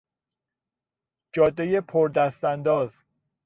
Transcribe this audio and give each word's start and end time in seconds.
جادهی 1.33 1.81
پردستانداز 1.81 2.93